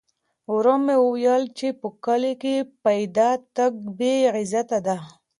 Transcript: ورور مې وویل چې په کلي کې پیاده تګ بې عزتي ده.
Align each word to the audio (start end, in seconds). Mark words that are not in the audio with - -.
ورور 0.55 0.79
مې 0.85 0.95
وویل 1.05 1.43
چې 1.57 1.67
په 1.79 1.87
کلي 2.05 2.33
کې 2.41 2.55
پیاده 2.83 3.29
تګ 3.55 3.71
بې 3.97 4.13
عزتي 4.35 4.79
ده. 4.87 4.97